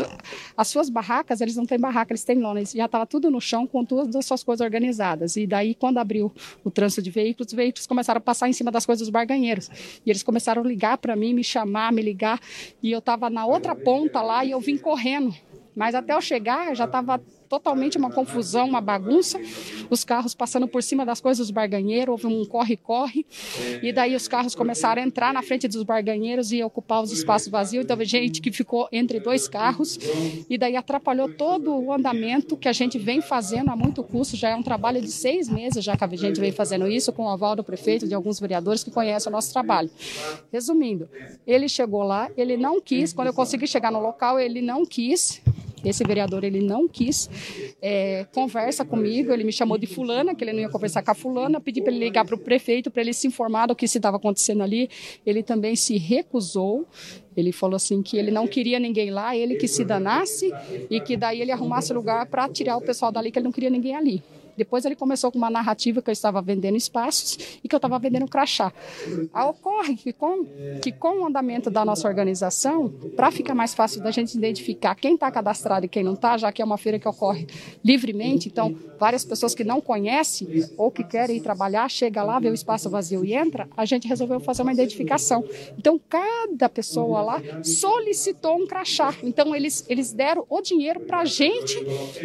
as 0.56 0.68
suas 0.68 0.88
barracas, 0.88 1.40
eles 1.40 1.56
não 1.56 1.66
têm 1.66 1.78
barraca, 1.78 2.12
eles 2.12 2.24
têm 2.24 2.38
lona, 2.38 2.64
já 2.64 2.86
estava 2.86 3.06
tudo 3.06 3.30
no 3.30 3.40
chão 3.40 3.66
com 3.66 3.84
todas 3.84 4.14
as 4.16 4.24
suas 4.24 4.42
coisas 4.42 4.64
organizadas. 4.64 5.36
E 5.36 5.46
daí, 5.46 5.74
quando 5.74 5.98
abriu 5.98 6.32
o 6.64 6.70
trânsito 6.70 7.02
de 7.02 7.10
veículos, 7.10 7.48
os 7.48 7.54
veículos 7.54 7.86
começaram 7.86 8.18
a 8.18 8.20
passar 8.20 8.48
em 8.48 8.52
cima 8.52 8.70
das 8.70 8.86
coisas 8.86 9.06
dos 9.06 9.10
barganheiros. 9.10 9.70
E 10.04 10.10
eles 10.10 10.22
começaram 10.22 10.62
a 10.62 10.66
ligar 10.66 10.98
para 10.98 11.16
mim, 11.16 11.34
me 11.34 11.44
chamar, 11.44 11.92
me 11.92 12.02
ligar, 12.02 12.40
e 12.82 12.90
eu 12.90 12.98
estava 12.98 13.28
na 13.30 13.46
outra 13.46 13.74
ponta 13.74 14.22
lá 14.22 14.44
e 14.44 14.50
eu 14.50 14.60
vim 14.60 14.78
correndo. 14.78 15.34
Mas 15.76 15.94
até 15.94 16.14
eu 16.14 16.22
chegar, 16.22 16.74
já 16.74 16.86
estava 16.86 17.20
totalmente 17.46 17.98
uma 17.98 18.10
confusão, 18.10 18.66
uma 18.66 18.80
bagunça. 18.80 19.38
Os 19.90 20.04
carros 20.04 20.34
passando 20.34 20.66
por 20.66 20.82
cima 20.82 21.04
das 21.04 21.20
coisas 21.20 21.46
dos 21.46 21.50
barganheiros, 21.50 22.12
houve 22.12 22.26
um 22.26 22.44
corre-corre. 22.46 23.26
E 23.82 23.92
daí 23.92 24.16
os 24.16 24.26
carros 24.26 24.54
começaram 24.54 25.02
a 25.02 25.04
entrar 25.04 25.34
na 25.34 25.42
frente 25.42 25.68
dos 25.68 25.82
barganheiros 25.82 26.50
e 26.50 26.62
ocupar 26.62 27.02
os 27.02 27.12
espaços 27.12 27.48
vazios. 27.48 27.84
Então, 27.84 27.96
gente 28.04 28.40
que 28.40 28.50
ficou 28.50 28.88
entre 28.90 29.20
dois 29.20 29.48
carros. 29.48 29.98
E 30.48 30.56
daí 30.56 30.76
atrapalhou 30.76 31.28
todo 31.28 31.74
o 31.74 31.92
andamento 31.92 32.56
que 32.56 32.68
a 32.68 32.72
gente 32.72 32.98
vem 32.98 33.20
fazendo 33.20 33.70
a 33.70 33.76
muito 33.76 34.02
custo. 34.02 34.34
Já 34.34 34.50
é 34.50 34.56
um 34.56 34.62
trabalho 34.62 35.00
de 35.00 35.10
seis 35.10 35.48
meses 35.48 35.84
já 35.84 35.94
que 35.94 36.04
a 36.04 36.08
gente 36.08 36.40
vem 36.40 36.52
fazendo 36.52 36.88
isso, 36.88 37.12
com 37.12 37.24
o 37.24 37.28
aval 37.28 37.54
do 37.54 37.62
prefeito, 37.62 38.08
de 38.08 38.14
alguns 38.14 38.40
vereadores 38.40 38.82
que 38.82 38.90
conhecem 38.90 39.28
o 39.28 39.32
nosso 39.32 39.52
trabalho. 39.52 39.90
Resumindo, 40.50 41.08
ele 41.46 41.68
chegou 41.68 42.02
lá, 42.02 42.30
ele 42.34 42.56
não 42.56 42.80
quis. 42.80 43.12
Quando 43.12 43.28
eu 43.28 43.34
consegui 43.34 43.66
chegar 43.66 43.92
no 43.92 44.00
local, 44.00 44.40
ele 44.40 44.62
não 44.62 44.86
quis 44.86 45.42
esse 45.84 46.02
vereador 46.04 46.42
ele 46.42 46.60
não 46.60 46.88
quis 46.88 47.28
é, 47.80 48.26
conversa 48.32 48.84
comigo, 48.84 49.32
ele 49.32 49.44
me 49.44 49.52
chamou 49.52 49.78
de 49.78 49.86
fulana, 49.86 50.34
que 50.34 50.42
ele 50.42 50.52
não 50.52 50.60
ia 50.60 50.68
conversar 50.68 51.02
com 51.02 51.10
a 51.10 51.14
fulana, 51.14 51.60
pedi 51.60 51.80
para 51.80 51.92
ele 51.92 52.04
ligar 52.04 52.24
para 52.24 52.34
o 52.34 52.38
prefeito 52.38 52.90
para 52.90 53.02
ele 53.02 53.12
se 53.12 53.26
informar 53.26 53.66
do 53.66 53.76
que 53.76 53.86
se 53.86 53.98
estava 53.98 54.16
acontecendo 54.16 54.62
ali. 54.62 54.88
Ele 55.24 55.42
também 55.42 55.76
se 55.76 55.96
recusou. 55.96 56.86
Ele 57.36 57.52
falou 57.52 57.76
assim 57.76 58.02
que 58.02 58.16
ele 58.16 58.30
não 58.30 58.46
queria 58.46 58.80
ninguém 58.80 59.10
lá, 59.10 59.36
ele 59.36 59.56
que 59.56 59.68
se 59.68 59.84
danasse 59.84 60.50
e 60.88 61.00
que 61.00 61.16
daí 61.16 61.42
ele 61.42 61.52
arrumasse 61.52 61.92
lugar 61.92 62.26
para 62.26 62.48
tirar 62.48 62.78
o 62.78 62.80
pessoal 62.80 63.12
dali, 63.12 63.30
que 63.30 63.38
ele 63.38 63.44
não 63.44 63.52
queria 63.52 63.68
ninguém 63.68 63.94
ali. 63.94 64.22
Depois 64.56 64.84
ele 64.84 64.96
começou 64.96 65.30
com 65.30 65.38
uma 65.38 65.50
narrativa 65.50 66.00
que 66.02 66.10
eu 66.10 66.12
estava 66.12 66.40
vendendo 66.40 66.76
espaços 66.76 67.58
e 67.62 67.68
que 67.68 67.74
eu 67.74 67.78
estava 67.78 67.98
vendendo 67.98 68.26
crachá. 68.26 68.72
Ocorre 69.48 69.96
que 69.96 70.12
com, 70.12 70.44
que 70.82 70.92
com 70.92 71.22
o 71.22 71.26
andamento 71.26 71.70
da 71.70 71.84
nossa 71.84 72.08
organização, 72.08 72.88
para 73.14 73.30
ficar 73.30 73.54
mais 73.54 73.74
fácil 73.74 74.02
da 74.02 74.10
gente 74.10 74.36
identificar 74.36 74.94
quem 74.94 75.14
está 75.14 75.30
cadastrado 75.30 75.86
e 75.86 75.88
quem 75.88 76.02
não 76.02 76.14
está, 76.14 76.36
já 76.36 76.52
que 76.52 76.62
é 76.62 76.64
uma 76.64 76.78
feira 76.78 76.98
que 76.98 77.08
ocorre 77.08 77.46
livremente, 77.84 78.48
então 78.48 78.74
várias 78.98 79.24
pessoas 79.24 79.54
que 79.54 79.64
não 79.64 79.80
conhecem 79.80 80.64
ou 80.76 80.90
que 80.90 81.04
querem 81.04 81.36
ir 81.36 81.40
trabalhar, 81.40 81.88
chega 81.88 82.22
lá, 82.22 82.38
vê 82.38 82.48
o 82.48 82.54
espaço 82.54 82.88
vazio 82.88 83.24
e 83.24 83.34
entra, 83.34 83.68
a 83.76 83.84
gente 83.84 84.08
resolveu 84.08 84.40
fazer 84.40 84.62
uma 84.62 84.72
identificação. 84.72 85.44
Então 85.78 86.00
cada 86.08 86.68
pessoa 86.68 87.20
lá 87.22 87.42
solicitou 87.62 88.56
um 88.56 88.66
crachá. 88.66 89.14
Então 89.22 89.54
eles, 89.54 89.84
eles 89.88 90.12
deram 90.12 90.44
o 90.48 90.60
dinheiro 90.60 91.00
para 91.00 91.20
a 91.20 91.24
gente 91.24 91.76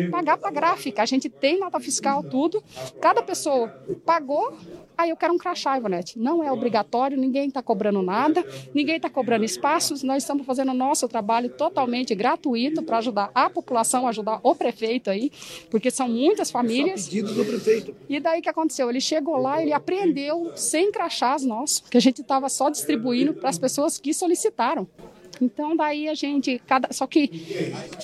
pagar 0.09 0.37
para 0.37 0.49
a 0.49 0.51
gráfica. 0.51 1.01
A 1.01 1.05
gente 1.05 1.29
tem 1.29 1.59
nota 1.59 1.79
fiscal, 1.79 2.20
tudo. 2.23 2.63
Cada 2.99 3.21
pessoa 3.21 3.67
pagou, 4.05 4.53
aí 4.97 5.09
eu 5.09 5.17
quero 5.17 5.33
um 5.33 5.37
crachá, 5.37 5.77
Ivonete. 5.77 6.17
Não 6.17 6.43
é 6.43 6.51
obrigatório, 6.51 7.17
ninguém 7.17 7.47
está 7.47 7.61
cobrando 7.61 8.01
nada, 8.01 8.45
ninguém 8.73 8.97
está 8.97 9.09
cobrando 9.09 9.45
espaços, 9.45 10.03
nós 10.03 10.23
estamos 10.23 10.45
fazendo 10.45 10.71
o 10.71 10.75
nosso 10.75 11.07
trabalho 11.07 11.49
totalmente 11.49 12.13
gratuito 12.15 12.83
para 12.83 12.97
ajudar 12.97 13.31
a 13.33 13.49
população, 13.49 14.07
ajudar 14.07 14.39
o 14.43 14.55
prefeito 14.55 15.09
aí, 15.09 15.31
porque 15.69 15.89
são 15.91 16.07
muitas 16.07 16.51
famílias. 16.51 17.01
Só 17.01 17.09
pedido 17.09 17.33
do 17.33 17.45
prefeito. 17.45 17.95
E 18.09 18.19
daí 18.19 18.39
o 18.39 18.43
que 18.43 18.49
aconteceu? 18.49 18.89
Ele 18.89 19.01
chegou 19.01 19.37
lá, 19.37 19.61
ele 19.61 19.73
apreendeu 19.73 20.51
100 20.55 20.91
crachás 20.91 21.43
nossos, 21.43 21.79
que 21.79 21.97
a 21.97 22.01
gente 22.01 22.21
estava 22.21 22.49
só 22.49 22.69
distribuindo 22.69 23.33
para 23.33 23.49
as 23.49 23.57
pessoas 23.57 23.97
que 23.97 24.13
solicitaram. 24.13 24.87
Então 25.41 25.75
daí 25.75 26.07
a 26.07 26.13
gente, 26.13 26.61
cada, 26.67 26.93
só 26.93 27.07
que 27.07 27.27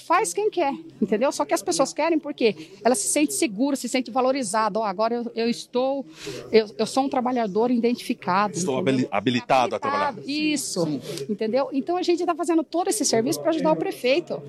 faz 0.06 0.34
quem 0.34 0.50
quer, 0.50 0.74
entendeu? 1.00 1.32
Só 1.32 1.46
que 1.46 1.53
as 1.53 1.62
pessoas 1.62 1.94
querem 1.94 2.17
porque 2.17 2.72
ela 2.84 2.96
se 2.96 3.08
sente 3.08 3.34
segura, 3.34 3.75
se 3.75 3.88
sente 3.88 4.10
valorizada. 4.10 4.79
Oh, 4.79 4.84
agora 4.84 5.15
eu, 5.15 5.32
eu 5.36 5.50
estou, 5.50 6.03
eu, 6.51 6.67
eu, 6.77 6.86
sou 6.86 7.03
um 7.03 7.10
trabalhador 7.10 7.70
identificado. 7.70 8.58
Estou 8.58 8.82
entendeu? 8.82 9.08
habilitado, 9.12 9.75
a 9.75 9.79
trabalhar. 9.79 10.15
Isso, 10.25 10.88
entendeu? 11.29 11.70
Então 11.72 11.96
a 11.96 12.01
gente 12.01 12.22
está 12.22 12.34
fazendo 12.34 12.63
todo 12.63 12.89
esse 12.89 13.06
serviço 13.06 13.39
para 13.39 13.51
ajudar 13.51 13.72
o 13.72 13.75
prefeito, 13.75 14.41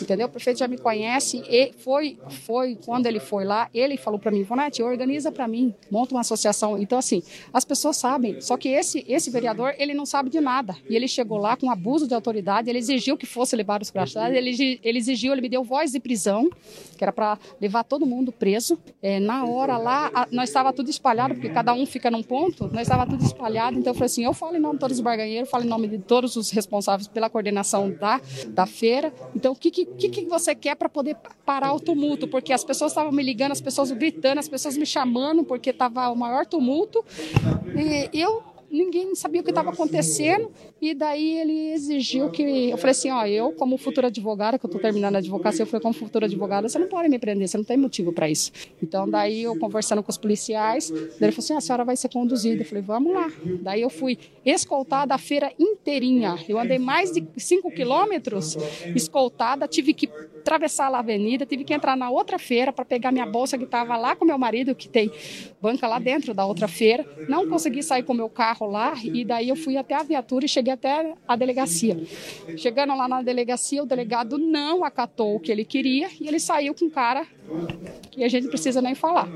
entendeu? 0.00 0.26
O 0.26 0.30
prefeito 0.30 0.58
já 0.58 0.68
me 0.68 0.78
conhece 0.78 1.42
e 1.48 1.72
foi, 1.78 2.18
foi 2.46 2.78
quando 2.84 3.06
ele 3.06 3.20
foi 3.20 3.44
lá, 3.44 3.68
ele 3.74 3.98
falou 3.98 4.18
para 4.18 4.30
mim, 4.30 4.42
Vonete, 4.42 4.82
organiza 4.82 5.30
para 5.30 5.46
mim, 5.46 5.74
monta 5.90 6.14
uma 6.14 6.22
associação. 6.22 6.78
Então 6.78 6.98
assim, 6.98 7.22
as 7.52 7.64
pessoas 7.64 7.98
sabem. 7.98 8.40
Só 8.40 8.56
que 8.56 8.68
esse 8.70 9.04
esse 9.06 9.30
vereador 9.30 9.74
ele 9.78 9.92
não 9.92 10.06
sabe 10.06 10.30
de 10.30 10.40
nada 10.40 10.74
e 10.88 10.96
ele 10.96 11.06
chegou 11.06 11.38
lá 11.38 11.56
com 11.56 11.70
abuso 11.70 12.06
de 12.06 12.14
autoridade, 12.22 12.70
ele 12.70 12.78
exigiu 12.78 13.16
que 13.16 13.26
fosse 13.26 13.56
levar 13.56 13.82
os 13.82 13.90
crachás, 13.90 14.34
ele, 14.34 14.80
ele 14.82 14.98
exigiu, 14.98 15.32
ele 15.32 15.42
me 15.42 15.48
deu 15.48 15.64
voz 15.64 15.90
de 15.90 15.98
prisão, 15.98 16.48
que 16.96 17.02
era 17.04 17.12
para 17.12 17.38
levar 17.60 17.82
todo 17.82 18.06
mundo 18.06 18.30
preso. 18.30 18.78
É, 19.02 19.18
na 19.18 19.44
hora 19.44 19.76
lá, 19.76 20.10
a, 20.14 20.28
nós 20.30 20.48
estava 20.48 20.72
tudo 20.72 20.88
espalhado, 20.88 21.34
porque 21.34 21.48
cada 21.48 21.74
um 21.74 21.84
fica 21.84 22.10
num 22.10 22.22
ponto, 22.22 22.68
nós 22.72 22.82
estava 22.82 23.04
tudo 23.04 23.22
espalhado, 23.24 23.78
então 23.78 23.90
eu 23.90 23.94
falei 23.94 24.06
assim, 24.06 24.24
eu 24.24 24.32
falo 24.32 24.56
em 24.56 24.60
nome 24.60 24.74
de 24.74 24.80
todos 24.80 24.96
os 24.98 25.02
barganheiros, 25.02 25.50
falo 25.50 25.64
em 25.64 25.68
nome 25.68 25.88
de 25.88 25.98
todos 25.98 26.36
os 26.36 26.50
responsáveis 26.50 27.08
pela 27.08 27.28
coordenação 27.28 27.90
da, 27.90 28.20
da 28.48 28.66
feira, 28.66 29.12
então 29.34 29.52
o 29.52 29.56
que, 29.56 29.70
que, 29.70 30.08
que 30.08 30.24
você 30.26 30.54
quer 30.54 30.76
para 30.76 30.88
poder 30.88 31.16
parar 31.44 31.72
o 31.72 31.80
tumulto? 31.80 32.28
Porque 32.28 32.52
as 32.52 32.64
pessoas 32.64 32.92
estavam 32.92 33.10
me 33.10 33.22
ligando, 33.22 33.52
as 33.52 33.60
pessoas 33.60 33.90
gritando, 33.90 34.38
as 34.38 34.48
pessoas 34.48 34.76
me 34.76 34.86
chamando, 34.86 35.44
porque 35.44 35.70
estava 35.70 36.08
o 36.08 36.16
maior 36.16 36.46
tumulto, 36.46 37.04
e 37.74 38.08
eu 38.18 38.51
ninguém 38.72 39.14
sabia 39.14 39.40
o 39.40 39.44
que 39.44 39.50
estava 39.50 39.70
acontecendo 39.70 40.50
e 40.80 40.94
daí 40.94 41.38
ele 41.38 41.72
exigiu 41.72 42.30
que 42.30 42.70
eu 42.70 42.78
falei 42.78 42.92
assim, 42.92 43.10
ó, 43.10 43.26
eu 43.26 43.52
como 43.52 43.76
futura 43.76 44.08
advogada, 44.08 44.58
que 44.58 44.64
eu 44.64 44.68
estou 44.68 44.80
terminando 44.80 45.16
a 45.16 45.18
advocacia, 45.18 45.62
eu 45.62 45.66
falei 45.66 45.82
como 45.82 45.94
futura 45.94 46.26
advogada, 46.26 46.68
você 46.68 46.78
não 46.78 46.88
pode 46.88 47.08
me 47.08 47.18
prender, 47.18 47.46
você 47.46 47.56
não 47.56 47.64
tem 47.64 47.76
motivo 47.76 48.12
para 48.12 48.28
isso. 48.28 48.50
Então 48.82 49.08
daí 49.08 49.42
eu 49.42 49.58
conversando 49.58 50.02
com 50.02 50.10
os 50.10 50.16
policiais, 50.18 50.90
ele 50.90 51.32
falou 51.32 51.38
assim, 51.38 51.54
ah, 51.54 51.58
a 51.58 51.60
senhora 51.60 51.84
vai 51.84 51.96
ser 51.96 52.08
conduzida. 52.08 52.62
Eu 52.62 52.66
falei, 52.66 52.82
vamos 52.82 53.12
lá. 53.12 53.30
Daí 53.60 53.82
eu 53.82 53.90
fui 53.90 54.18
escoltada 54.44 55.14
a 55.14 55.18
feira 55.18 55.52
inteirinha. 55.58 56.36
Eu 56.48 56.58
andei 56.58 56.78
mais 56.78 57.12
de 57.12 57.24
5 57.36 57.70
quilômetros 57.72 58.56
escoltada, 58.94 59.68
tive 59.68 59.92
que 59.92 60.08
atravessar 60.40 60.92
a 60.92 60.98
avenida, 60.98 61.46
tive 61.46 61.64
que 61.64 61.72
entrar 61.72 61.96
na 61.96 62.10
outra 62.10 62.38
feira 62.38 62.72
para 62.72 62.84
pegar 62.84 63.12
minha 63.12 63.26
bolsa 63.26 63.56
que 63.56 63.64
estava 63.64 63.96
lá 63.96 64.16
com 64.16 64.24
meu 64.24 64.36
marido, 64.36 64.74
que 64.74 64.88
tem 64.88 65.10
banca 65.60 65.86
lá 65.86 65.98
dentro 65.98 66.34
da 66.34 66.44
outra 66.44 66.66
feira. 66.66 67.06
Não 67.28 67.48
consegui 67.48 67.82
sair 67.82 68.02
com 68.02 68.12
meu 68.12 68.28
carro 68.28 68.61
lá 68.66 68.94
e 69.02 69.24
daí 69.24 69.48
eu 69.48 69.56
fui 69.56 69.76
até 69.76 69.94
a 69.94 70.02
viatura 70.02 70.44
e 70.44 70.48
cheguei 70.48 70.72
até 70.72 71.14
a 71.26 71.36
delegacia. 71.36 71.96
Chegando 72.56 72.96
lá 72.96 73.08
na 73.08 73.22
delegacia, 73.22 73.82
o 73.82 73.86
delegado 73.86 74.38
não 74.38 74.84
acatou 74.84 75.36
o 75.36 75.40
que 75.40 75.50
ele 75.50 75.64
queria 75.64 76.08
e 76.20 76.28
ele 76.28 76.40
saiu 76.40 76.74
com 76.74 76.86
um 76.86 76.90
cara 76.90 77.26
que 78.10 78.22
a 78.22 78.28
gente 78.28 78.48
precisa 78.48 78.80
nem 78.82 78.94
falar. 78.94 79.28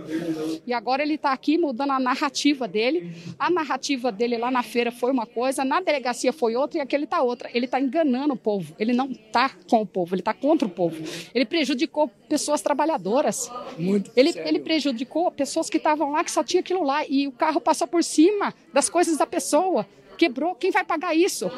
E 0.66 0.72
agora 0.72 1.02
ele 1.02 1.14
está 1.14 1.32
aqui 1.32 1.56
mudando 1.56 1.92
a 1.92 2.00
narrativa 2.00 2.68
dele. 2.68 3.12
A 3.38 3.50
narrativa 3.50 4.12
dele 4.12 4.36
lá 4.36 4.50
na 4.50 4.62
feira 4.62 4.92
foi 4.92 5.10
uma 5.10 5.26
coisa, 5.26 5.64
na 5.64 5.80
delegacia 5.80 6.32
foi 6.32 6.54
outra 6.56 6.78
e 6.78 6.80
aqui 6.80 6.94
ele 6.94 7.04
está 7.04 7.22
outra. 7.22 7.50
Ele 7.54 7.64
está 7.64 7.80
enganando 7.80 8.34
o 8.34 8.36
povo. 8.36 8.74
Ele 8.78 8.92
não 8.92 9.10
está 9.10 9.50
com 9.68 9.80
o 9.80 9.86
povo, 9.86 10.14
ele 10.14 10.20
está 10.20 10.34
contra 10.34 10.68
o 10.68 10.70
povo. 10.70 10.96
Ele 11.34 11.44
prejudicou 11.44 12.10
pessoas 12.28 12.60
trabalhadoras. 12.60 13.50
Muito 13.78 14.10
ele, 14.16 14.32
ele 14.44 14.60
prejudicou 14.60 15.30
pessoas 15.30 15.70
que 15.70 15.78
estavam 15.78 16.12
lá, 16.12 16.22
que 16.22 16.30
só 16.30 16.44
tinha 16.44 16.60
aquilo 16.60 16.84
lá. 16.84 17.06
E 17.08 17.26
o 17.26 17.32
carro 17.32 17.60
passou 17.60 17.86
por 17.86 18.04
cima 18.04 18.54
das 18.72 18.88
coisas 18.88 19.15
da 19.18 19.26
pessoa 19.26 19.86
quebrou, 20.16 20.54
quem 20.54 20.70
vai 20.70 20.84
pagar 20.84 21.14
isso? 21.14 21.50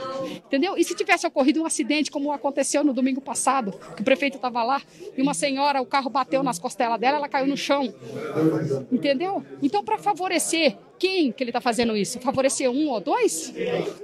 Entendeu? 0.47 0.77
E 0.77 0.85
se 0.85 0.95
tivesse 0.95 1.27
ocorrido 1.27 1.63
um 1.63 1.67
acidente 1.67 2.11
como 2.11 2.33
aconteceu 2.33 2.83
no 2.83 2.93
domingo 2.93 3.21
passado, 3.21 3.73
que 3.95 4.03
o 4.03 4.05
prefeito 4.05 4.37
estava 4.37 4.63
lá 4.63 4.83
e 5.17 5.23
uma 5.23 5.33
senhora, 5.35 5.81
o 5.81 5.87
carro 5.87 6.11
bateu 6.11 6.43
nas 6.43 6.59
costelas 6.59 6.99
dela, 6.99 7.19
ela 7.19 7.29
caiu 7.29 7.47
no 7.47 7.57
chão. 7.57 7.93
Entendeu? 8.91 9.45
Então, 9.63 9.85
para 9.85 9.97
favorecer 9.99 10.77
quem 10.99 11.33
que 11.33 11.43
ele 11.43 11.51
está 11.51 11.61
fazendo 11.61 11.97
isso? 11.97 12.19
Favorecer 12.21 12.71
um 12.71 12.89
ou 12.89 13.01
dois? 13.01 13.53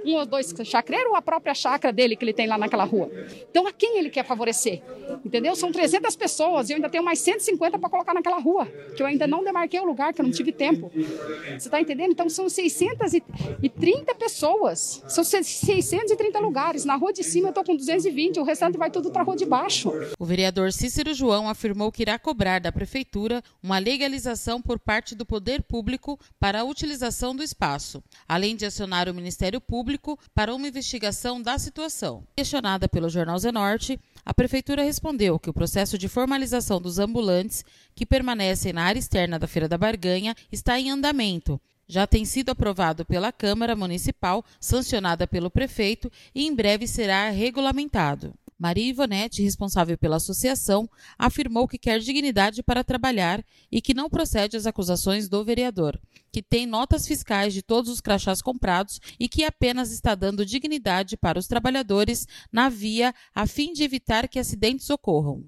Um 0.05 0.13
ou 0.13 0.25
dois 0.25 0.53
chacreiros 0.63 1.09
ou 1.09 1.15
a 1.15 1.21
própria 1.21 1.53
chácara 1.53 1.91
dele 1.91 2.15
que 2.15 2.23
ele 2.23 2.33
tem 2.33 2.47
lá 2.47 2.57
naquela 2.57 2.83
rua? 2.83 3.11
Então, 3.49 3.67
a 3.67 3.71
quem 3.71 3.97
ele 3.97 4.09
quer 4.09 4.25
favorecer? 4.25 4.81
Entendeu? 5.23 5.55
São 5.55 5.71
300 5.71 6.15
pessoas 6.15 6.69
e 6.69 6.73
eu 6.73 6.77
ainda 6.77 6.89
tenho 6.89 7.03
mais 7.03 7.19
150 7.19 7.77
para 7.77 7.89
colocar 7.89 8.13
naquela 8.13 8.39
rua, 8.39 8.65
que 8.95 9.03
eu 9.03 9.07
ainda 9.07 9.27
não 9.27 9.43
demarquei 9.43 9.79
o 9.79 9.85
lugar, 9.85 10.13
que 10.13 10.21
eu 10.21 10.23
não 10.23 10.31
tive 10.31 10.51
tempo. 10.51 10.91
Você 10.93 11.67
está 11.67 11.81
entendendo? 11.81 12.11
Então, 12.11 12.29
são 12.29 12.47
630 12.47 14.15
pessoas. 14.15 15.03
São 15.07 15.23
630 15.23 16.39
lugares. 16.39 16.85
Na 16.85 16.95
rua 16.95 17.11
de 17.11 17.23
cima 17.23 17.47
eu 17.47 17.49
estou 17.49 17.63
com 17.63 17.75
220, 17.75 18.39
o 18.39 18.43
restante 18.43 18.77
vai 18.77 18.89
tudo 18.89 19.11
para 19.11 19.21
a 19.21 19.25
rua 19.25 19.35
de 19.35 19.45
baixo. 19.45 19.91
O 20.17 20.25
vereador 20.25 20.71
Cícero 20.71 21.13
João 21.13 21.49
afirmou 21.49 21.91
que 21.91 22.03
irá 22.03 22.17
cobrar 22.17 22.59
da 22.59 22.71
prefeitura 22.71 23.43
uma 23.61 23.77
legalização 23.77 24.61
por 24.61 24.79
parte 24.79 25.13
do 25.13 25.25
poder 25.25 25.61
público 25.61 26.19
para 26.39 26.61
a 26.61 26.63
utilização 26.63 26.84
utilização 26.85 27.35
do 27.35 27.41
espaço, 27.41 28.03
além 28.27 28.55
de 28.55 28.63
acionar 28.63 29.09
o 29.09 29.13
Ministério 29.13 29.59
Público 29.59 30.19
para 30.35 30.53
uma 30.53 30.67
investigação 30.67 31.41
da 31.41 31.57
situação. 31.57 32.23
Questionada 32.37 32.87
pelo 32.87 33.09
Jornal 33.09 33.39
Zenorte, 33.39 33.99
a 34.23 34.33
Prefeitura 34.33 34.83
respondeu 34.83 35.39
que 35.39 35.49
o 35.49 35.53
processo 35.53 35.97
de 35.97 36.07
formalização 36.07 36.79
dos 36.79 36.99
ambulantes 36.99 37.65
que 37.95 38.05
permanecem 38.05 38.71
na 38.71 38.83
área 38.83 38.99
externa 38.99 39.39
da 39.39 39.47
Feira 39.47 39.67
da 39.67 39.79
Barganha 39.79 40.35
está 40.51 40.79
em 40.79 40.91
andamento 40.91 41.59
já 41.87 42.07
tem 42.07 42.25
sido 42.25 42.49
aprovado 42.49 43.05
pela 43.05 43.31
Câmara 43.31 43.75
Municipal, 43.75 44.43
sancionada 44.59 45.27
pelo 45.27 45.51
prefeito 45.51 46.11
e 46.33 46.47
em 46.47 46.55
breve 46.55 46.87
será 46.87 47.29
regulamentado. 47.29 48.33
Maria 48.57 48.89
Ivonete, 48.89 49.43
responsável 49.43 49.97
pela 49.97 50.15
associação, 50.15 50.89
afirmou 51.19 51.67
que 51.67 51.77
quer 51.77 51.99
dignidade 51.99 52.63
para 52.63 52.83
trabalhar 52.83 53.43
e 53.69 53.81
que 53.81 53.93
não 53.93 54.09
procede 54.09 54.55
às 54.55 54.65
acusações 54.65 55.27
do 55.27 55.43
vereador, 55.43 55.99
que 56.31 56.41
tem 56.41 56.65
notas 56.65 57.05
fiscais 57.05 57.53
de 57.53 57.61
todos 57.61 57.91
os 57.91 57.99
crachás 57.99 58.41
comprados 58.41 58.99
e 59.19 59.27
que 59.27 59.43
apenas 59.43 59.91
está 59.91 60.15
dando 60.15 60.45
dignidade 60.45 61.17
para 61.17 61.37
os 61.37 61.47
trabalhadores 61.47 62.25
na 62.51 62.69
via 62.69 63.13
a 63.33 63.45
fim 63.45 63.73
de 63.73 63.83
evitar 63.83 64.27
que 64.27 64.39
acidentes 64.39 64.89
ocorram. 64.89 65.43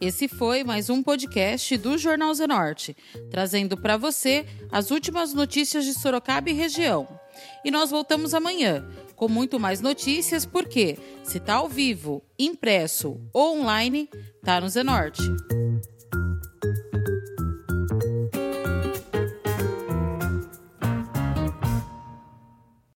Esse 0.00 0.28
foi 0.28 0.64
mais 0.64 0.90
um 0.90 1.02
podcast 1.02 1.76
do 1.78 1.96
Jornal 1.96 2.34
Zenorte, 2.34 2.96
trazendo 3.30 3.76
para 3.76 3.96
você 3.96 4.44
as 4.70 4.90
últimas 4.90 5.32
notícias 5.32 5.84
de 5.84 5.94
Sorocaba 5.94 6.50
e 6.50 6.52
região. 6.52 7.08
E 7.64 7.70
nós 7.70 7.90
voltamos 7.90 8.34
amanhã 8.34 8.86
com 9.16 9.28
muito 9.28 9.58
mais 9.58 9.80
notícias, 9.80 10.44
porque 10.44 10.98
se 11.22 11.38
está 11.38 11.54
ao 11.54 11.68
vivo, 11.68 12.22
impresso 12.38 13.20
ou 13.32 13.60
online, 13.60 14.08
tá 14.42 14.60
no 14.60 14.68
Zenorte. 14.68 15.22